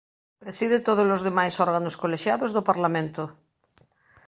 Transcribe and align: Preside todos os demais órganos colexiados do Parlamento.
Preside 0.43 0.77
todos 0.87 1.07
os 1.15 1.21
demais 1.27 1.55
órganos 1.65 1.97
colexiados 2.01 2.53
do 2.55 2.65
Parlamento. 2.69 3.23